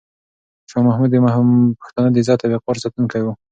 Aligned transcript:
شاه 0.69 0.83
محمود 0.87 1.09
د 1.11 1.15
پښتنو 1.81 2.07
د 2.11 2.17
عزت 2.21 2.39
او 2.41 2.51
وقار 2.53 2.75
ساتونکی 2.83 3.21
و. 3.23 3.27